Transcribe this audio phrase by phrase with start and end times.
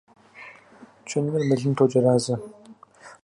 [1.07, 2.35] Чыныр мылым тоджэразэ.